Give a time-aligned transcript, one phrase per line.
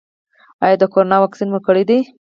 [0.63, 1.99] ایا د کرونا واکسین مو کړی دی؟